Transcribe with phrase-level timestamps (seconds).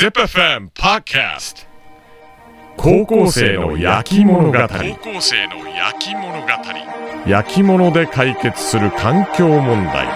[0.00, 1.66] ZIPFM Podcast
[2.78, 4.58] 高校生の焼き物語。
[4.58, 6.48] 高校生の焼き物語。
[7.26, 10.06] 焼き物で解決する環境問題。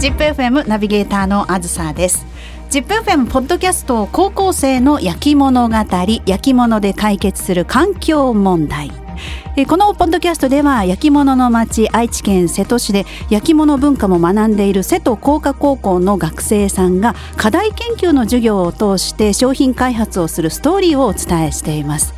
[0.00, 2.24] ZIPFM ナビゲーターのあずさです。
[2.70, 9.01] ZIPFM ポッドキャスト高校生の焼き物語焼き物で解決する環境問題
[9.68, 22.14] このポッドキャストでは焼き物の町愛知県瀬戸市で焼き物文化も学んでいる瀬戸工科高校の学生さんが課題研究の授業を通して商品開発をするストーリーをお伝えしています。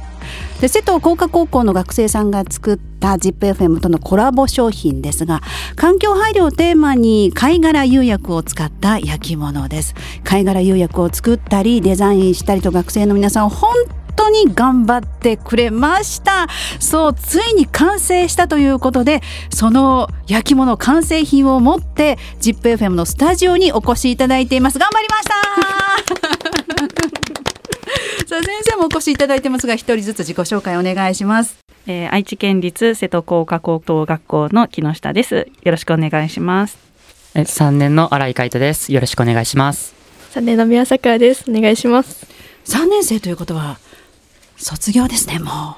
[0.60, 5.42] で瀬戸工科高校の学生さんが作った ZIPFM とのコラボ商品ですが
[5.74, 9.96] 環境配慮をテーマに貝殻釉薬を使った焼き物です。
[10.22, 13.74] 貝殻釉薬を作ったりデザインしたりと学生の皆さん本
[14.24, 16.46] 当に頑張ってくれました。
[16.80, 24.78] そうついに完成したということでその焼き物完成品を持って ZIPFM のスタジオにお越しいただいています。
[24.78, 25.34] 頑張りました。
[28.26, 31.58] さあ先生もお越しいただいてますが一人ずつ自己紹介お願いします。
[31.86, 35.48] えー、愛知県立瀬戸工科高等学校の木下です。
[35.62, 36.78] よろしくお願いします。
[37.34, 38.92] え3年の新井海斗です。
[38.92, 39.94] よろしくお願いします。
[40.32, 41.44] 3年の宮桜です。
[41.48, 42.26] お願いします。
[42.64, 43.78] 3年生ということは
[44.64, 45.76] 卒業ですねも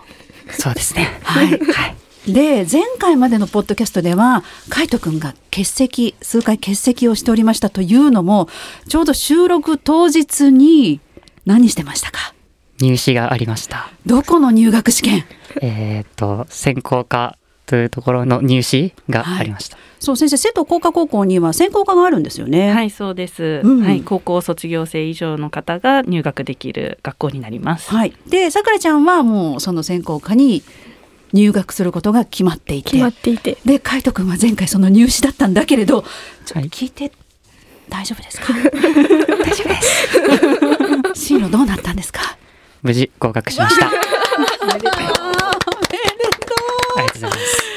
[0.49, 0.53] う。
[0.53, 1.19] そうですね。
[1.25, 2.33] はい、 はい。
[2.33, 8.49] で前回までのポッドキャストでは海斗くんが欠席数回欠席をしておりましたというのも
[8.89, 11.01] ちょうど収録当日に
[11.45, 12.35] 何してましたか？
[12.81, 13.91] 入試がありました。
[14.07, 15.25] どこの入学試験？
[15.63, 22.73] えっと専攻科というところの入試がありました、はい、そう先生瀬戸工科高校には専攻科があるんですよね。
[22.73, 24.03] はいそうです、うん、はい。
[24.03, 27.91] 高校卒業生以上の方が入学できる学校になります。
[27.91, 28.13] はい。
[28.29, 30.63] でさくらちゃんはもうその専攻科に
[31.33, 32.91] 入学することが決まっていて。
[32.93, 33.59] 決まっていて。
[33.65, 36.03] で海斗君は前回その入試だったんだけれど
[36.45, 37.13] ちょっと聞いて、はい、
[37.89, 38.53] 大丈夫ですか？
[38.55, 41.19] 大丈夫です。
[41.27, 42.21] 進路どうなったんですか？
[42.83, 43.91] 無事合格しました。
[44.63, 45.46] おめでとう
[46.97, 47.77] ありがとうございます。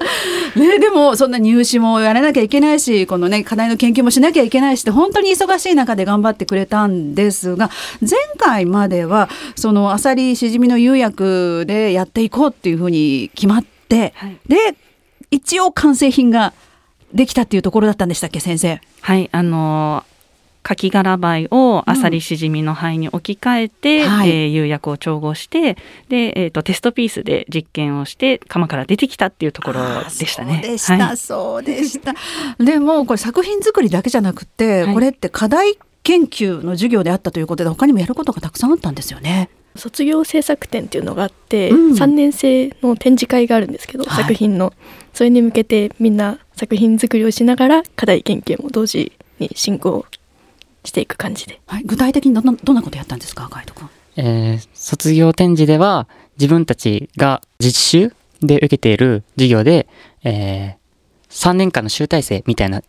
[0.58, 14.74] ね、でもそんな入試もやらなきゃいけないしこのね課題の研究もしなきゃいけないしって本当に忙しい中で頑張ってくれたんですが前回まではそのあさりしじみの釉薬でやっていこうっていうふうに決まって、はい、で
[15.30, 16.52] 一応完成品が
[17.12, 18.80] できたっていうところだったんでしたっけ先生？
[19.00, 20.04] はいあの
[20.62, 25.76] カキ殻灰をあさりしじみの灰に置き換えて、うんはい、えー、釉薬を調合して
[26.08, 30.60] で、えーと、テストピースで実験をして釜から出てきたっていうところでしたね。
[30.62, 32.14] そうでした、はい、そうでした。
[32.62, 39.50] でもこれ作品作りだけじゃなくて、はい、これって課題研究の授業であったということで他にもやることがたくさんあったんですよね。
[39.76, 44.72] 卒業制作展っていうのがあって、うん、3年生の展示会があるんですけど、作品の。
[45.12, 50.04] それに向けてみんな作品作りをしながら課題研究も同時に進行
[50.84, 53.48] していく感じで、はい、具体的にどどんなことやったんですか？
[53.50, 56.08] ガイド君、えー、卒業展示では
[56.38, 59.86] 自分たちが実習で受けている授業で、
[60.24, 60.76] えー、
[61.28, 62.82] 3年間の集大成みたいな、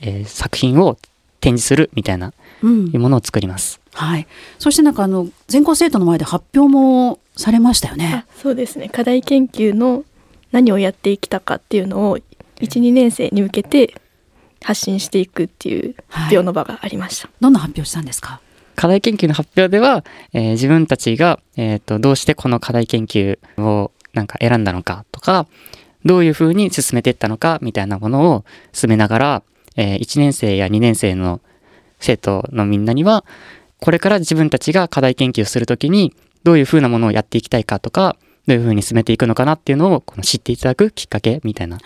[0.00, 0.98] えー、作品を
[1.40, 2.32] 展示するみたいな、
[2.62, 3.80] うん、いうものを作ります。
[3.94, 4.26] はい。
[4.58, 8.24] そしてなんかあの全校生徒の前で発表もされましたよね。
[8.40, 8.88] そうですね。
[8.88, 10.04] 課題研究の
[10.52, 13.94] 何をやってきたかっていうのを1、2年生に向けて
[14.62, 18.40] 発信していくっていう発表の場がありました、はい、どんな発表したんですか？
[18.74, 25.46] 課題研究の発表では、えー、自分たちが、えーと、どうしてこの課題研究をなんか選んだのかとか
[26.04, 29.42] どういうふうに進めていったのかみたいなものを進めながら、
[29.76, 31.40] えー、1年生や2年生の
[32.00, 33.24] 生徒のみんなには
[33.78, 36.14] これから自分たちが課題研究をするときに
[36.44, 41.78] どういうふうなものをやっていきたいかとかどういうふうに進めていくのかなっていうのをこの知っていただくきっかけみたいな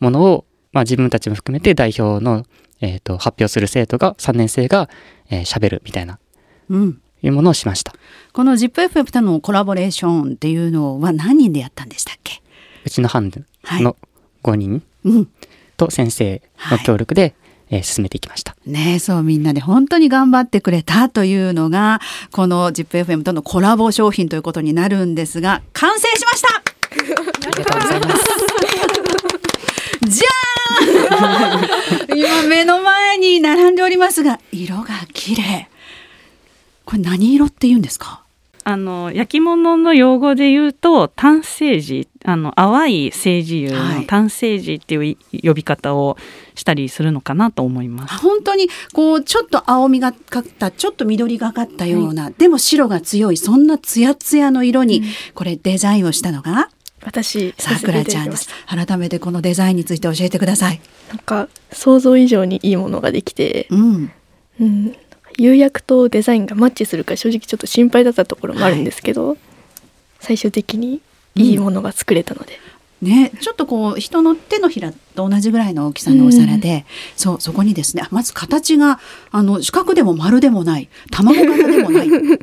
[0.00, 2.44] ものをまあ、自分たちも含めて代表の、
[2.80, 4.88] えーと、発表する生徒が3年生が
[5.30, 6.18] 喋、えー、るみたいな、
[6.68, 7.92] うん、いうものをしました。
[8.32, 12.42] この ZIPFM とのコラボレーションっていうのは何人でやったんでしたっけ？
[12.84, 13.30] うちの班
[13.64, 13.96] の
[14.42, 14.82] 5人
[15.76, 17.34] と先生の協力で、はい。
[17.70, 18.56] えー、進めていきました。
[18.66, 22.00] ねそうみんなで本当に頑張ってくれたというのが
[22.32, 26.48] この ZIPFM とのコラボ商品ということになるんですが完成しました！
[27.48, 28.24] ありがとうございます
[30.08, 30.26] じゃ
[32.14, 35.68] 今目の前に並んでおりますが色が綺麗。
[36.84, 38.22] これ何色って言うんですか？
[38.64, 41.42] あの焼き物の用語で言うと単青
[41.78, 46.18] 磁あの淡い青磁油の単青磁っていう呼び方を
[46.54, 48.12] したりするのかなと思います。
[48.12, 55.02] はい、本当にこうちょっと青みがかったちょっと緑がかったような、はい、でも白が強いそんなツヤツヤの色に、
[55.34, 56.68] これデザインをしたのが
[57.08, 58.50] 私さくらちゃんです。
[58.66, 60.80] 改めてこのデザインについて教えてください。
[61.08, 64.12] なんか想像以上にいいものができて、うん、
[64.60, 64.96] うん、
[65.38, 69.38] 釉薬とデザインがマッチするか正直ちょっと心配だったところもあるんですけど、
[70.20, 71.00] 最終的に
[71.34, 72.58] いいものが作れたので、
[73.00, 76.84] ね、ちょっとこう人の手のひらと同じぐらいの大きさのお皿で、
[77.16, 78.98] そうそこにですねまず形が
[79.30, 82.08] あの四角でも丸でもない卵型でもない。
[82.08, 82.38] う ん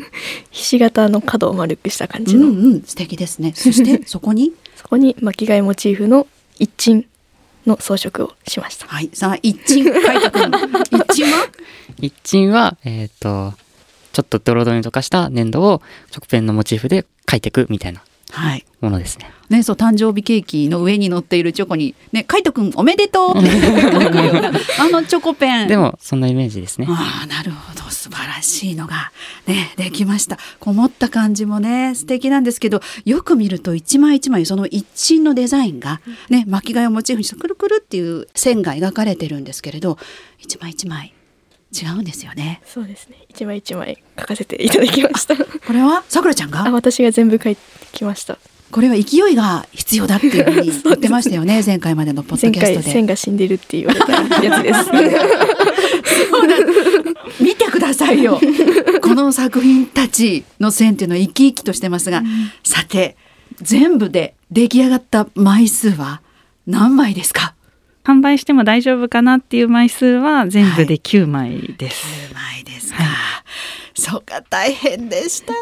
[0.51, 3.51] ひし形の角を丸くした感うじの、ん素敵ですね。
[3.53, 4.53] そして そこに？
[4.77, 6.25] そこに巻き貝モチーフの
[6.57, 7.05] 一鎮
[7.67, 8.87] の装飾をしました。
[8.87, 10.51] はいさあ一鎮海斗君
[10.91, 11.47] 一鎮は？
[11.99, 13.53] 一鎮は、えっ、と、
[14.13, 15.81] ちょっとドロドロに溶かした粘土を
[16.13, 17.99] 直ペンのモチーフで描いていくみたいな。
[17.99, 18.14] はい
[18.81, 19.31] ものですね。
[19.49, 24.49] ね、そう誕生日ケーキの上に乗っているチョコに「ね、海斗くんおめでとう」って書くような
[24.79, 26.87] あのチョコペンでも、そんなイメージですね。
[26.89, 29.11] ああなるほど素晴らしいのが
[29.47, 39.97] ねできましたこもった感じもね素敵なんですけどよく見ると一枚一枚その一鎮のデザインがね巻き貝をモチーフにしたくるくるっていう線が描かれてるんですけれど
[40.37, 41.14] 一枚一枚
[41.81, 42.61] 違うんですよね。
[42.65, 43.17] そうですね。
[43.29, 45.35] 一枚一枚書かせていただきました。
[45.35, 45.43] こ
[45.73, 46.03] れは？
[46.07, 47.61] さくらちゃんあ、が私が全部書いて
[47.91, 48.37] きました。
[48.71, 52.91] これは勢いが必要だっていうふうに 言ってましたよね前回までのポッドキャストで。
[52.91, 54.11] 線が死んでるって言われた
[54.43, 54.89] やつです。
[57.43, 58.39] 見てくださいよ。
[59.01, 62.23] この作品たちの線っていうのは生き生きとしてますが、
[62.63, 63.15] さて
[63.61, 66.21] 全部で出来上がった枚数は
[66.67, 67.54] 何枚ですか？
[68.05, 72.05] 販売しても大丈夫かなっていう枚数は全部で9枚です。
[72.31, 72.99] 10枚ですか、
[73.95, 75.57] そうか大変でしたね。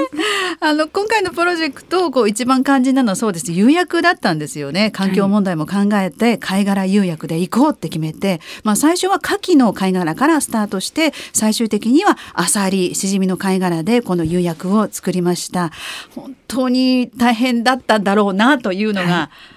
[0.60, 3.52] あの今回のプロジェクトをこう一番肝心なのはそうです。
[3.52, 4.90] 釉薬だったんですよね。
[4.90, 15.72] 環境問題も考えて貝殻釉薬で行こうって決めて、まあ、最初は牡蠣の貝殻からスタートして最終的にはアサリシジミの貝殻でこの釉薬を作りました。
[16.14, 19.55] 本当に大変だったんだろうなというのが、はい、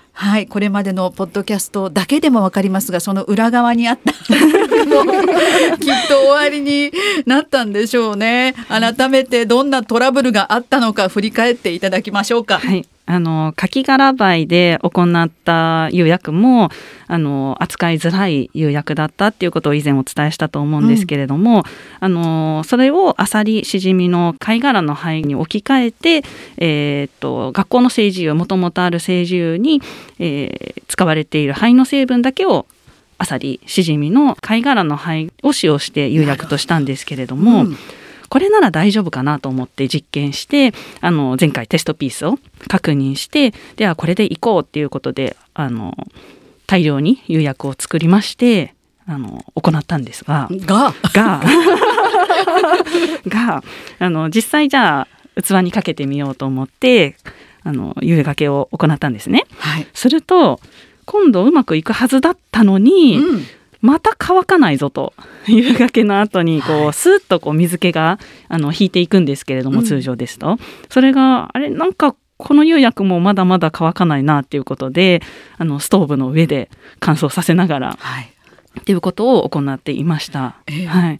[0.49, 4.27] これまでのポッドキャストだけでもわかりますがその裏側にあった きっ
[6.07, 6.91] と終わりに
[7.25, 12.59] なったんでしょうね改めてどんなトラブルがあったのか振り返っていただきましょうか。
[12.59, 16.69] はい、あのカキ殻灰で行った釉薬も
[17.07, 21.63] あの扱いづらい釉薬だったっていうことを以前お伝えしたと思うんですけれども、
[21.99, 26.23] あのそれをアサリシジミの貝殻の灰に置き換えて、
[26.57, 29.81] えーっと学校の製油もともとある製油に、
[30.19, 32.65] えー使われている灰の成分だけを
[33.17, 37.63] アサリシジミの貝殻の灰を使用して釉薬としたんですけれども。
[37.63, 37.77] うん
[38.29, 42.37] これなら大丈夫かなと思って実験してあの前回テストピースを
[42.67, 45.95] 確認してではこれでいこうっていうことであの
[46.67, 48.75] 大量に釉薬を作りまして
[49.07, 50.47] あの行ったんですが。
[50.51, 50.93] が？
[51.13, 51.41] が。
[53.27, 53.63] が。
[53.97, 57.17] あの実際じゃあ器にかけてみようと思って
[57.63, 59.45] あの釉がけを行ったんですね。
[59.57, 60.59] はい、すると
[61.05, 63.45] 今度うまくいくはずだったのに、うん
[63.81, 65.13] また乾かないぞと
[65.47, 66.93] 夕がけの後にこう、はい。
[66.93, 69.85] スーッとこう水気があの引いていくんですけれども、うん。
[69.85, 70.57] 通常ですと。
[70.89, 75.21] それがあれなんかこの釉薬もまだまだ乾かないなっていうことで
[75.57, 78.33] あのストーブの上で乾燥させながらはい。
[78.79, 80.55] っていうことを行っていました。
[80.67, 80.85] ええ。
[80.85, 81.19] はい、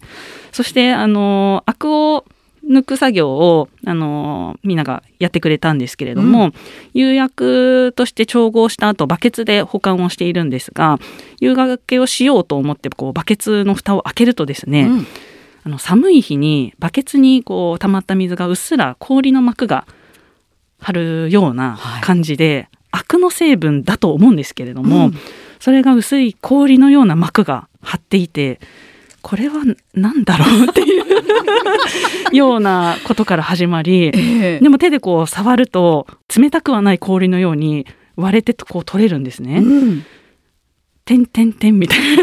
[0.52, 2.24] そしてあのアクを
[2.68, 6.52] 抜く作業をあのみんながやってくれたんですけれども、
[6.94, 10.98] 釉薬として調合した後バケツで保管をしているんですが
[11.40, 15.06] 釉がけをしようと思ってこうバケツの蓋を開けるとですね、うん。
[15.64, 19.86] あの寒い日にバケツにこう溜まった水がうっすら氷の膜が
[20.78, 25.14] 張るような感じで、アクの成分だと思うんですけれども、うん。
[25.60, 28.60] それが薄い氷のような膜が張っていて
[29.22, 29.62] これは
[29.94, 31.00] 何だろうってい
[32.32, 34.60] うようなことから始まりええ。
[34.60, 37.86] でも手でこう触ると冷たくはない氷のように
[38.16, 39.58] 割れてこう取れるんですね。
[39.58, 40.04] うん。
[41.04, 42.22] てんてんてんみたいな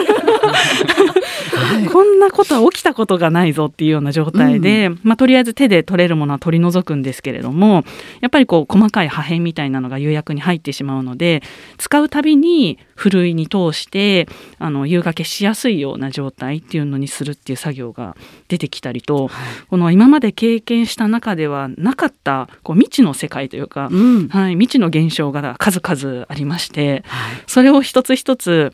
[1.57, 1.85] はい。
[1.85, 7.83] こんなことは起きたことがないぞっていうような状態で、まあ、とりあえず手で取れるものは取り除くんですけれども
[8.21, 11.41] やっぱりこう細かい破片みたいなのが釉薬に入ってしまうので
[11.77, 14.27] 使うたびにふるいに通して
[14.59, 18.15] あの釉がけしやすいような状態っていうのにするっていう作業が
[18.47, 19.29] 出てきたりと
[19.69, 24.27] この今まで経験した中ではなかったこう未知の世界というか、うん。
[24.29, 27.43] はい、未知の現象が数々ありましてはい。
[27.47, 28.71] それを一つ一つ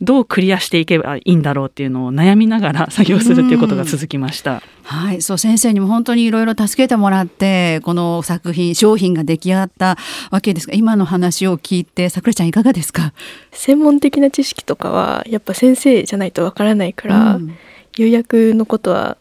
[0.00, 4.62] どうクリアしていけばいいんだろうっていうのを悩みながら作業するっていうことが続きました。
[4.82, 9.96] はい、そう先生にも本当にいろいろ助けてもらってこの作品商品が出来上がった
[10.30, 13.14] わけですが今の話を聞いてさくらちゃんいかがですか、
[13.52, 17.56] 専門的な知識とかはやっぱ先生じゃないとわからないから、うん。
[17.94, 19.16] 釉薬のことは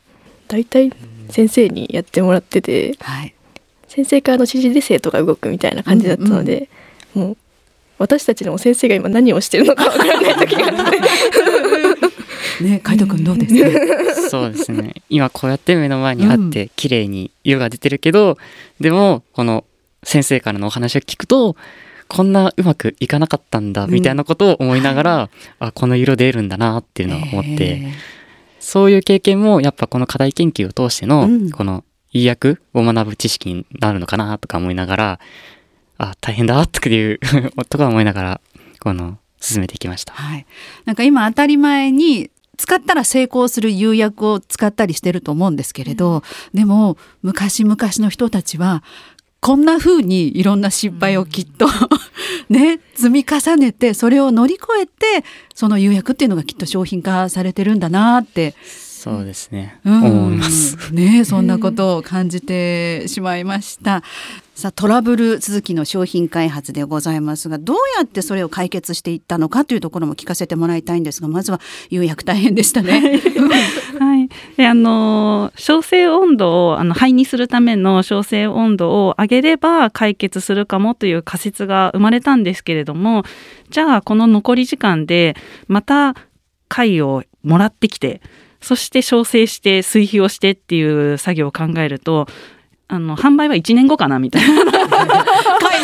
[0.49, 0.91] 大体
[1.29, 3.33] 先生にやってもらっててはい。
[3.87, 6.67] 先生からの指示で生徒が動くみたいな感じだったので、
[7.13, 7.37] もう
[7.97, 10.99] 私たちの先生が今何をしてるのかわからない時があって。
[12.63, 14.15] ね海斗君どうです？
[14.15, 14.95] か そうですね。
[15.09, 18.37] 今こうやって目の前にあって綺麗に色が出てるけど、
[18.79, 19.65] でもこの
[20.03, 21.55] 先生からのお話を聞くと
[22.07, 27.93] こんなうまくいかなかったんだみたいなことを思いながら、あこの色出るんだなっていうのを思って、え。
[28.59, 31.49] そういう経験もやっぱこの課題研究を通しての、うん。
[31.49, 35.19] この意訳を学ぶ知識になるのかなとか思いながら
[35.97, 37.19] あ大変だっていう
[37.69, 38.41] とか思いながら
[38.79, 40.13] この進めていきました。
[40.13, 40.45] はい、
[40.85, 46.23] なんか今当たり前に使ったら成功する釉薬を使ったりしてると思うんですけれど、
[46.53, 48.83] でも昔々の人たちは
[49.41, 51.67] こんな風にいろんな失敗をきっと、
[52.49, 58.55] ね積み重ねてそれを乗り越えてその釉薬っていうのがきっと商品化されてるんだなって
[59.05, 60.91] そうですね、うん思います。
[60.91, 64.01] ねそんなことを感じてしまいました。
[64.55, 73.21] さあトラブル続きの商品開発でございますがどうやってそれを解決していったのかというところも聞かせてもらいたいんですがまずは釉薬大変でしたね。
[73.99, 83.21] はい、であの焼成温度をあの灰にするための焼成温度を上げれば解決するかもという仮説が生まれたんですけれども
[83.69, 85.35] じゃあこの残り時間で
[85.67, 86.15] また
[86.69, 88.21] 貝をもらってきて
[88.65, 92.25] そして焼成して水費をしてっていう作業を考えると
[92.87, 94.65] あの販売は1年後かなみたいな。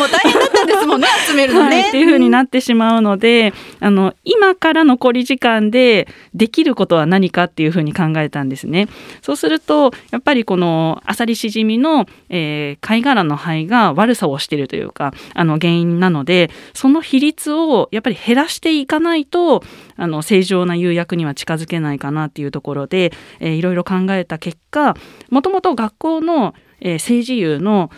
[0.02, 1.82] も大変だったんですもんね 集めるのね。
[1.82, 8.88] はい、っていう風になってしまうのであの今から残り時間でできることは何かっていう風に考えたんですね。
[9.22, 19.64] そうするとやっぱりこのアサリシジミの、えー貝殻の灰が悪さをしているというかあの原因なのでその比率をやっぱり減らしていかないと
[19.98, 24.96] あの正常な釉薬には近づけないかなっていうところで、えーいろいろ考えた結果
[25.30, 27.92] もともと学校の、えー政治釉の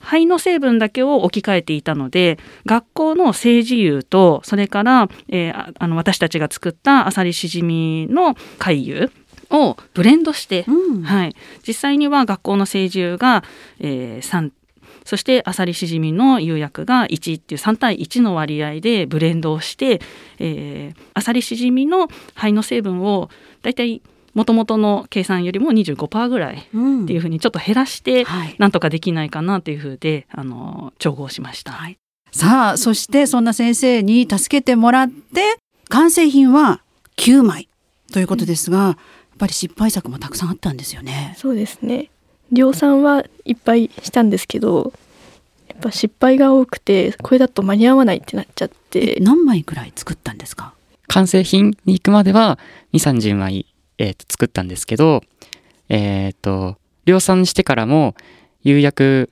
[0.00, 9.10] 灰の成分だけを置き換えていたので学校の政治油とそれから、えーああの私たちが作ったアサリシジミの貝油
[9.50, 11.02] をブレンドして、うん。
[11.02, 13.44] はい、実際には学校の政治油が、
[13.80, 14.50] えー3
[15.04, 20.00] そしてアサリシジミの釉薬が1っていう3対1の割合でブレンドをして、
[20.38, 23.28] えーアサリシジミの灰の成分を
[23.62, 24.02] だいたい
[24.34, 31.72] 元々の計算よりも25%ぐらいうんっていうふうにちょっと減らして、はいなんとかできないかなっていうふうであの調合しました。
[31.72, 31.96] はい
[32.32, 35.56] さあそしてそんな先生に助けてもらって
[35.88, 36.80] 完成品は
[37.16, 37.68] 9枚
[38.12, 38.96] ということですが、やっ
[39.38, 41.34] ぱり失敗作もたくさんあったんですよね。
[41.36, 42.08] そうですね
[42.52, 44.92] 量産はいっぱいしたんですけど
[45.68, 50.72] やっぱ失敗が多くてこれだと間に合わないってなっちゃって何枚くらい作ったんですか？
[51.08, 52.60] 完成品に行くまでは
[52.92, 53.66] 2 3 0枚、
[54.00, 55.22] えーと作ったんですけど
[55.88, 58.14] えっ、と量産してからも
[58.64, 59.30] 釉薬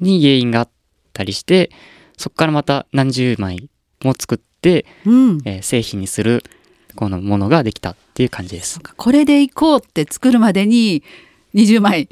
[0.00, 0.68] に原因があっ
[1.12, 1.70] たりして
[2.16, 3.68] そこからまた何十枚
[4.04, 5.38] も作って、うん。
[5.44, 6.42] えー製品にする
[6.96, 8.78] このものができたっていう感じです。
[8.80, 11.02] これでいこうって作るまでに
[11.54, 12.08] 20枚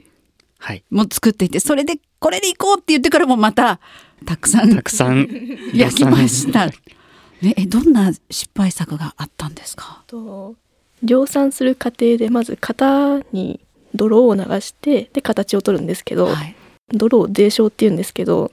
[0.59, 0.83] はい。
[0.91, 3.81] も作っていてそれでこれでいこうって言ってからもまた
[4.27, 5.29] たくさんたくさん
[5.75, 6.67] 焼きました。
[6.67, 10.03] ね、えどんな失敗作があったんですか？
[10.07, 10.57] と
[11.03, 13.61] 量産する過程でまず型に
[13.95, 16.55] 泥を流してで形を取るんですけど、はい。
[16.93, 18.51] 泥を泥漿っていうんですけど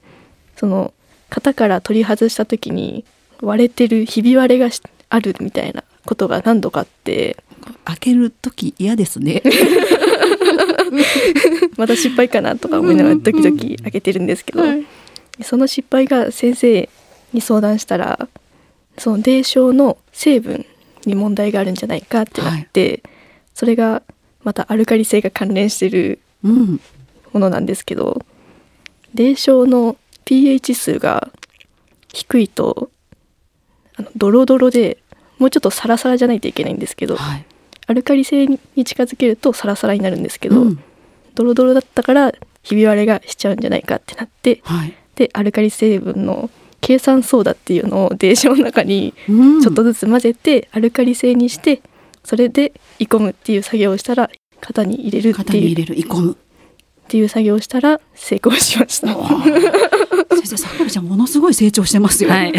[0.58, 0.94] その
[1.30, 3.06] 型から取り外した時に
[3.42, 7.38] 割れてるひび割れがしあるみたいなことが何度かあって
[7.84, 9.42] 開ける時嫌ですね。
[11.78, 14.64] また失敗かなとか思いながらドキドキ開けてるんですけど、
[15.42, 16.90] その失敗が先生
[17.34, 18.28] に相談したら
[18.98, 20.66] その泥漿の成分
[21.08, 23.04] に問題があるんじゃないかってなって、
[23.54, 24.04] それが
[24.44, 26.80] またアルカリ性が関連してるうん。
[27.34, 28.22] ものなんですけど
[29.14, 31.30] 泥漿の pH 数が
[32.14, 32.90] 低いと
[33.98, 35.00] あのドロドロで
[35.38, 37.46] もうちょっとサラサラじゃないといけないんですけどはい。
[37.88, 40.84] アルカリ性に近づけるとサラサラになるんですけど、うん
[41.36, 42.32] ドロドロだったから
[42.64, 44.94] ひび割れがしちゃうんじゃないかってなってはい。
[45.16, 46.50] でアルカリ成分の
[46.86, 51.82] 計算ソーダっていうのを泥漿の中にうんちょっとずつ混ぜてアルカリ性にして
[52.24, 54.30] それで煮込むっていう作業をしたら
[54.62, 56.32] 型に入れるっていう型に入れる、煮込む。
[56.34, 59.08] っていう作業をしたら成功しました。
[60.36, 62.30] 先生、さくらちゃんものすごい成長してますよ。
[62.30, 62.54] はい、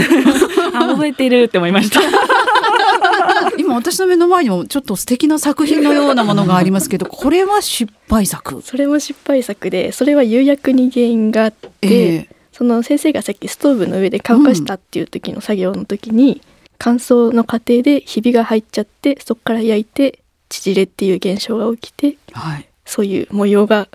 [0.74, 2.00] あ覚えてるって思いました。
[3.58, 8.60] 今私の目の前にもちょっと素敵な作品のようなものがありますけど、これは失敗作。
[8.62, 16.40] それも失敗作でそれは釉薬に原因があって、ええその先生がさっきストーブの上で乾かしたっていう時の作業の時に、
[16.78, 22.68] 乾燥の過程でひびが入っちゃってそこから焼いて縮れっていう現象が起きてはい。
[22.86, 23.88] そういう模様が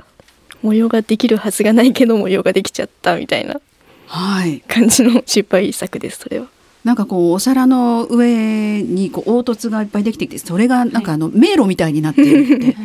[0.62, 3.60] 模様ができるはずがないけど模様ができちゃったみたいな
[4.68, 6.48] 感じの失敗作ですそれは。
[6.84, 12.76] なんかこうお皿の上にこう凹凸がいっぱいできてきてそれがなんかあの迷路みたいになっているって、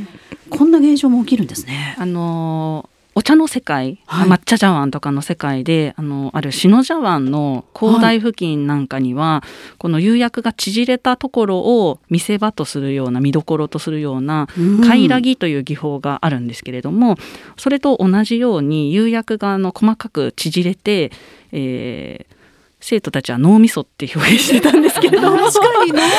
[0.48, 1.96] こんな現象も起きるんですね。
[1.98, 14.48] あのお茶の世界、はい、抹茶茶碗とかの世界であのある篠茶碗の広大付近なんかには、はい、この釉薬が縮れたところを見せ場とするような見どころとするような
[14.86, 17.16] 貝らぎという技法があるんですけれども、
[17.56, 21.10] それと同じように釉薬があの細かく縮れて、
[21.52, 22.36] えー、
[22.80, 25.50] 生徒たちは脳みそって表現してたんですけれども。
[25.50, 26.10] 確かに脳みそ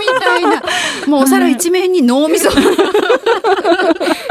[0.00, 0.62] みたいな。
[1.06, 2.50] もうお皿一面に脳みそ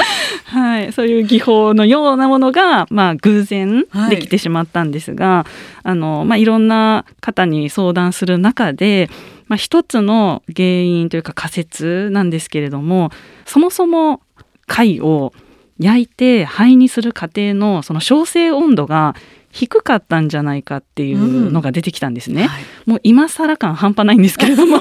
[0.51, 5.51] はい、そういう技法のようなものが、まあ、偶然できてしまったんですが、はい
[5.83, 9.09] あのまあ、いろんな方に相談する中で、
[9.47, 13.11] まあ、一つの原因というか仮説なんですけれども
[13.45, 14.21] そもそも
[14.67, 15.31] 貝を
[15.79, 19.15] 焼いて灰にする過程のその焼成温度が
[19.51, 22.43] 低かったんじゃないかっていうのが出てきたんですね。
[22.43, 22.47] うん。
[22.47, 24.79] はい、もう今更感半端ないんですけれども。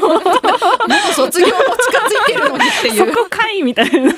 [1.14, 2.94] 卒業も近づいてるのにっていう。
[2.94, 4.14] そこかいみたいな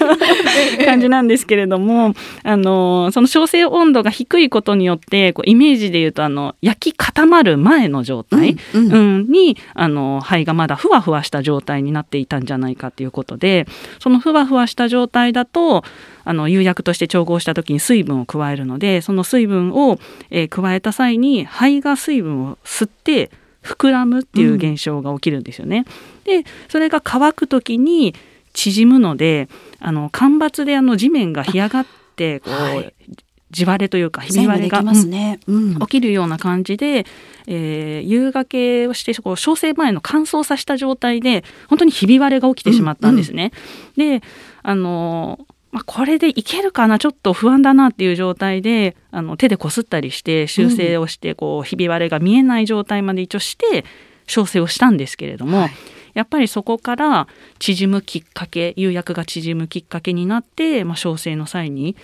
[0.84, 13.66] 感じなんですけれどもあのその焼成温度が低いことによってこうイメージで言うとあの焼き固まる前の状態、うんうん、にあの灰がまだふわふわした状態になっていたんじゃないかということで
[14.00, 15.84] そのふわふわした状態だと
[16.24, 19.98] あの釉薬として調合した時に水分を加えるのでその水分を、
[20.30, 23.30] えー、加えた際に肺が水分を吸って
[23.62, 25.84] 膨らむっていう現象が起きるんですよね。
[26.26, 28.14] うん、でそれが乾く時に
[28.52, 29.48] 縮むので
[29.80, 31.86] あの干ばつであの地面が干上がっ
[32.16, 32.94] てこう、はい、
[33.52, 37.06] 地割れというかひび割れが、ねうん、起きるような感じで、
[37.46, 43.52] えー、夕がけをしてこう焼成前の乾燥させた状態で本当にひび割れが起きてしまったんですね。
[43.96, 44.26] うんうん、で
[44.62, 53.84] あのまあ、これでいけるかなちょっと不安だなっていう状態であの手でこすったりして修正をして、こうひび割れが見えない状態まで一応して
[54.26, 55.70] 調整をしたんですけれども、はい、
[56.14, 57.26] やっぱりそこから
[57.58, 61.96] 縮むきっかけ釉薬が縮むきっかけになって、まあ、調整の際に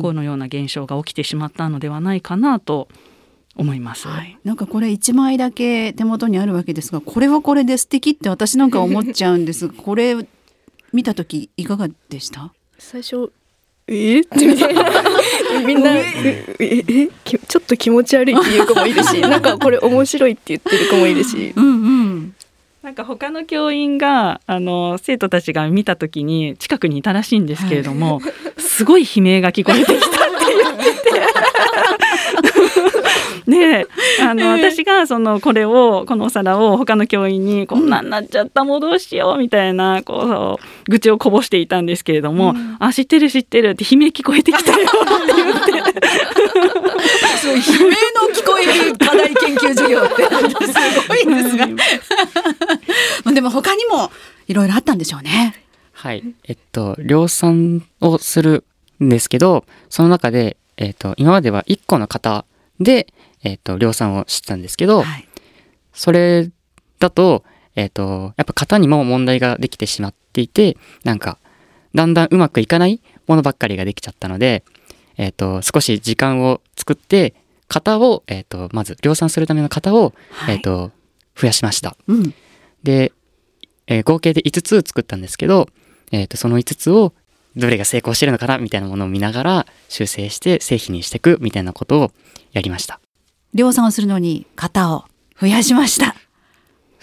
[0.00, 2.88] このような現象が起きてしまったのではないかなと
[3.56, 9.68] 思います、はい、なんかこれ1枚だけ手元にあるわけですがこれはこれで素敵って私なんか思っちゃうんです。
[9.68, 10.14] これ
[10.92, 12.52] 見た時いかがでした？
[12.78, 13.30] 最初
[13.88, 14.20] え？
[14.20, 14.82] ってみたいな
[15.64, 16.44] みんなえ？
[16.58, 17.08] え？
[17.24, 21.52] ちょっと気持ち悪いっていう子もいるし なんかこれ面白いって言ってる子もいるし。
[21.56, 22.34] うんうん。
[22.82, 30.14] なんか他の教員があの生徒たちが見た時に近くにいたらしいんですけれども、はい、すごい悲鳴が聞こえてきたって
[30.54, 32.55] 言ってて
[33.46, 33.86] で
[34.20, 45.96] あの私がそのこれをこのお皿を他の教員にこんなんなっちゃったもうどうしようみたいなこう愚痴をこぼしていたんですけれども「うん、あ知ってる知ってる」って悲鳴聞こえてきたよって言って。
[47.42, 50.24] そう悲鳴の聞こえる課題研究授業って
[50.66, 51.66] すごいんですが。
[53.24, 54.10] まあでも他にも
[54.48, 55.54] いろいろあったんでしょうね。
[55.92, 56.24] はい。
[56.44, 58.64] えっと量産をする
[59.02, 62.44] んですけどその中で、えっと、今までは1個の型
[62.80, 63.06] で
[63.46, 65.28] えっ、ー、と、量産をしたんですけど、はい、
[65.92, 66.50] それ
[66.98, 67.44] だと、
[67.76, 71.38] えっ、ー、と、やっぱ型にも問題ができてしまっていて、なんか、
[71.94, 74.64] だんだんうまくいかないものばっかりができちゃったので、
[75.16, 77.34] えっ、ー、と、少し時間を作って、
[77.68, 80.90] 型を、えっ、と、まず量産するための型を、はい、えっ、と、
[81.36, 81.96] 増やしました。
[82.08, 82.34] うん、
[82.82, 83.12] で、
[83.86, 85.68] え合計で5つ作ったんですけど、
[86.10, 87.12] えっ、と、その5つを
[87.56, 92.12] どれが成功してるのかなみたいなものを見ながら修正して製品にしていくみたいなことを
[92.56, 93.00] やりました。
[93.52, 95.04] 量産をするのに型を
[95.38, 96.14] 増やしました。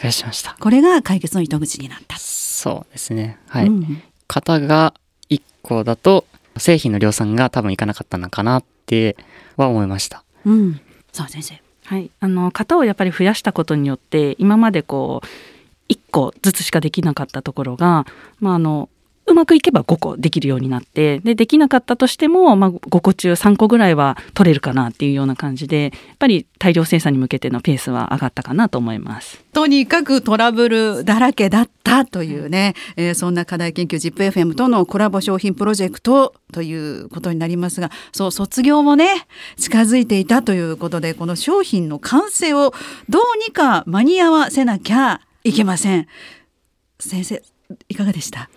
[0.01, 0.57] 増やしました。
[0.59, 2.17] これが解決の糸口になった。
[2.17, 3.37] そうですね。
[3.47, 4.95] はい、うん、型が
[5.29, 6.25] 1個だと
[6.57, 9.15] 製品の量産が多分いかなかったのかなって
[9.55, 10.23] は思いました。
[10.43, 10.81] うん。
[11.11, 11.61] さあ先生。
[11.85, 18.07] はい、あの型をやっぱり増やしたことによって今までこう1個ずつしかできなかったところが、
[18.39, 18.89] まあ、あの
[19.25, 29.43] うまくいけば5個できるようになってでできなかったとしても、まあ、5個中3個ぐらいは取れるかなっていうような感じでやっぱり大量生産に向けてのペースは上がったかなと思います。
[29.53, 42.73] とにかくトラブルだらけだったというね、えー、そんな課題研究 ZIPFM とのコラボ商品プロジェクトということになりますがそう卒業もね近づいていたということでこの商品の完成を
[43.09, 46.07] どうにか間に合わせなきゃいけません。
[46.99, 47.43] 先生
[47.89, 48.49] いかがでした？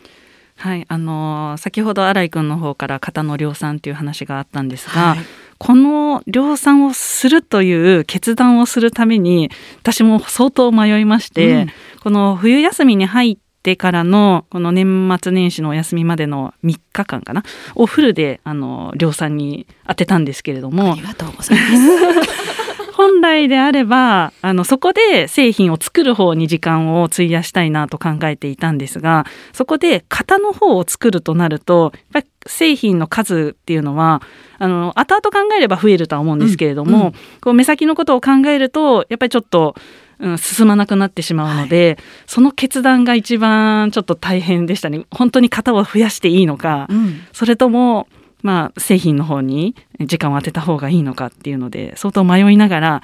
[0.56, 5.18] はい、あの先ほど新井君の方から型の量産という話があったんですが、はい、
[5.58, 11.68] この量産をするという決断をするために私も相当迷いまして、うん、
[12.02, 17.42] この冬休みに入ってからのこの年末年始のお休みまでの3日間かな
[17.74, 20.92] をフルであの量産に当てたんですけれども。
[20.92, 34.22] ありがとうございます 本来であればあのそこで製品を作る方に時間を費やしたいなと考えていたんですがそこで型の方を作るとなるとやっぱり製品の数っていうのは
[34.56, 39.74] あの後々考えれば増えるとは思うんですけれども、うんうん、こう目先のことを考えるとやっぱりちょっと
[40.18, 45.04] うん、進まなくなってしまうので、はい、その決断が一番ちょっと大変でしたね。
[45.10, 48.08] 本当に型を増やしていいのか、うん、それとも、
[48.46, 53.02] まあ、製品の方に時間を当てた方がいいのかっていうので相当迷いながら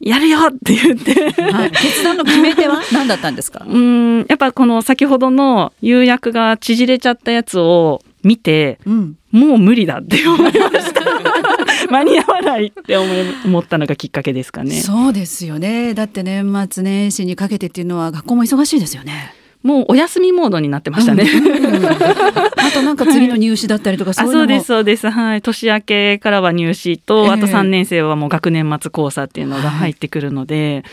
[0.00, 1.14] やるよって言って。
[1.40, 3.64] はい、決断の決め手は 何だったんですか？
[3.64, 4.26] うん。
[4.28, 11.02] やっぱこの先ほどの釉薬が縮れちゃったやつを見て、うん、もう無理だって思いました。
[11.90, 14.72] 間に合わないって思ったのがきっかけですかね。
[14.80, 15.94] そうですよね。
[15.94, 19.32] だって年末年始にかけてっていうのは学校も忙しいですよね
[19.62, 21.24] もうお休みモードになってましたね。
[22.56, 25.08] あとなんか次の入試だったりとか、はい、そうですそうです。
[25.08, 25.42] はい。
[25.42, 30.84] 年明けからは入試と、えー、あと3年生はもう学年末交差っていうのが入ってくるので、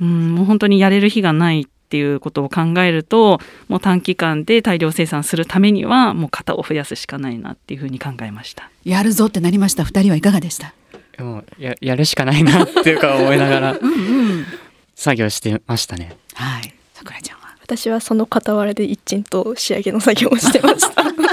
[0.00, 8.70] はい、うんもう本当にやれる日がないっていうことを考えるともう短期間で大量生産するためにはもう型を増やすしかないなっていうふうに考えました。
[8.84, 9.82] やるぞってなりました。
[9.84, 10.72] 二人はいかがでした？
[11.18, 14.46] もうややるしかないなっていうか思いながらうん、
[14.94, 16.16] 作業してましたね。
[16.34, 16.72] はい。
[16.94, 17.39] 桜ちゃんは？
[17.70, 21.04] 私はその傍らで一鎮と仕上げの作業をしてました。
[21.04, 21.30] 本当に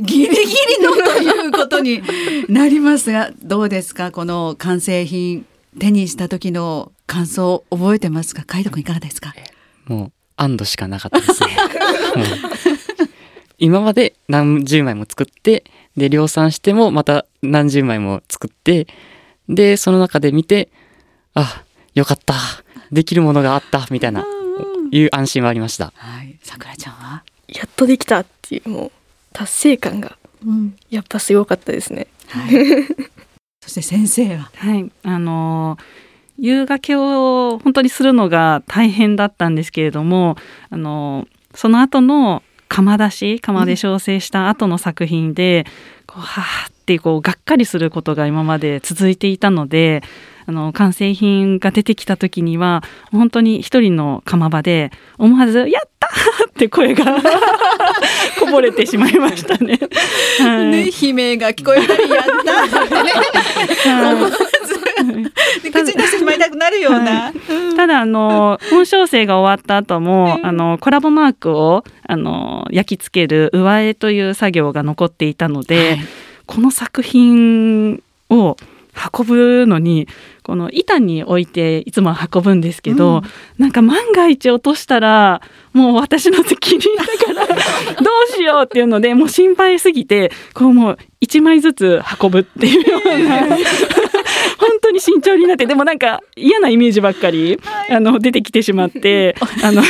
[0.00, 2.02] ギリギリのということに
[2.48, 4.10] なりますがどうですか？
[4.10, 5.44] この完成品
[5.78, 8.44] 手にした時の感想覚えてますか？
[8.46, 9.34] 海斗君いかがですか？
[9.84, 11.48] もう安堵しかなかったですね。
[13.58, 15.64] 今まで何十枚も作って
[15.98, 18.86] で量産してもまた何十枚も作って
[19.50, 20.70] でその中で見て
[21.34, 22.34] あよかった
[22.92, 24.24] できるものがあったみたいな
[24.90, 25.92] いう安心はありました。
[25.96, 27.24] はい、さくらちゃんは？
[27.48, 28.92] やっとできたっていうもう
[29.32, 30.16] 達成感が
[30.90, 32.06] やっぱすごかったですね。
[32.28, 32.52] はい、
[33.62, 34.50] そして先生は？
[34.54, 34.90] はい。
[35.02, 35.78] あの
[36.38, 40.36] 夕がけを本当にするのが大変だったんですけれども
[40.70, 45.66] あのその後の窯出し窯で調整した後の作品で、
[46.06, 50.02] こうはあってこうがっかりすることが今まで続いていたので
[50.46, 56.08] あの完成品が出てきた時には本当に一人の窯場で思わず「やった!
[56.48, 57.04] 」って声が
[58.38, 59.78] こぼれてしまいましたね。
[60.40, 63.12] はい、ね悲鳴が聞こえたり「やった!」ってね、
[63.84, 64.36] 思わず
[65.70, 66.98] 口に出してしまいたくなるような。
[66.98, 76.00] はい、ただあの本小生が終わった後も、あのコラボマークをあの焼き付ける上絵という作業が残っていたので、はい、
[76.46, 78.56] この作品を
[78.94, 80.06] 運ぶのに
[80.42, 83.22] この板に置いていつも運ぶんですけど、うん、
[83.58, 85.40] なんか万が一落としたら
[85.72, 87.46] もう私の責任だから
[88.02, 93.56] どうしようっていうのでもう心配すぎてこうもう1枚ずつ運ぶっていうような
[94.62, 99.82] 本当に慎重になってでもなんか嫌なイメージばっかり、はい、あの出てきてしまって あの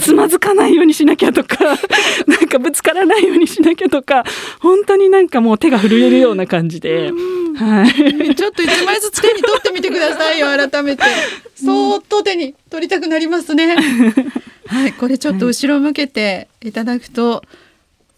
[0.00, 1.56] つまずかないようにしなきゃとか
[2.26, 4.24] なんかぶつからないようにしなきゃとか
[4.60, 7.10] 本当になんかもう手が震えるような感じで、
[7.56, 11.02] はい、ちょっと1枚ずつ手に取ってみてくださいよ改めて。
[11.54, 13.76] そーっと手に取りたくなりますね。
[14.66, 17.65] はい、これちょっと後ろ向けていただくと、はい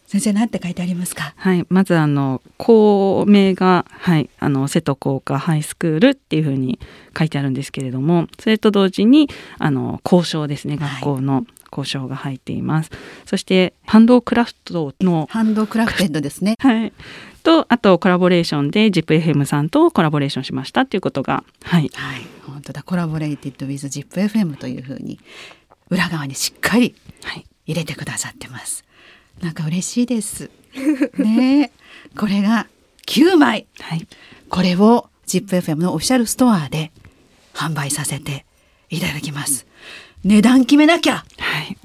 [0.09, 1.35] 先生何て書いてありますか？
[1.37, 6.81] はい、まずあの校名がはいあの瀬戸工科ハイスクールっていうふうに
[7.17, 11.47] 書いてあるんですけれども、それと同時にあの校章ですね学校の。
[11.71, 12.91] 校章が入っています。
[13.27, 16.55] そしてハンドクラフトのハンドクラフテッドですね。
[16.59, 16.95] はい。
[17.43, 21.91] とあとコラボレーションで ZIPFM さんとコラボレーションしましたっていうことがはい。
[21.93, 22.23] はい。
[22.47, 25.21] 本当だコラボレーティッド with ZIPFM というふうに
[25.91, 26.95] 裏側にしっかり
[27.67, 28.87] 入れてくださってます。
[29.43, 30.51] なんか嬉しいです。
[31.19, 31.71] ね。
[32.17, 32.67] これが
[33.07, 34.07] 9枚、はい、
[34.49, 36.91] これを ZIPFM のオフィシャルストアで
[37.55, 38.45] 販売させて
[38.91, 39.67] いただきます。
[40.25, 41.77] 値段決めなきゃ、はい、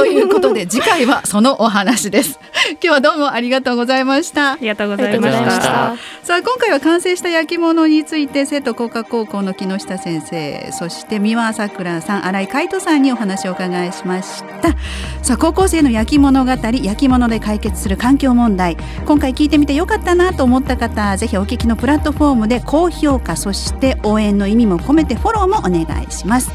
[0.00, 2.40] ということで次回はそのお話です。
[2.70, 4.52] 今日はどうもありがとうございました。
[4.52, 5.94] ありがとうございました。
[6.22, 14.70] さあ今回は完成した焼き物について生徒工科高校の木下先生そして三輪さくらさん新井海人さんにお話を伺いしました。
[15.22, 18.78] さあ高校生の焼き物語焼き物で解決する環境問題。
[19.04, 26.50] 今回聞いてみてよかったなと思った方ぜひお聞きのプラットフォームで高評価そして応援の意味も込めてフォローもお願いします。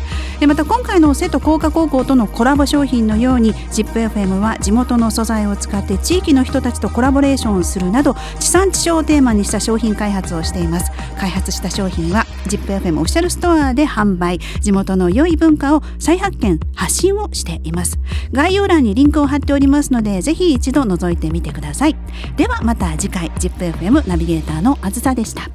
[0.48, 10.92] また今回の生徒工科高校とのコラボ商品のようように ZIPFM は地元の素材を使って地域の人たちとコラボレーションをするなど地産地消をテーマにした商品開発をしています。
[11.20, 14.40] 開発した商品は ZIPFM オフィシャルストアで販売。
[14.62, 18.00] 地元の良い文化を再発見発信をしています。
[18.32, 21.96] 概要欄にリンクを貼っておりますのでぜひ一度覗いてみてください。
[22.38, 25.50] ではまた次回 ZIPFM ナビゲーターのあずさでした。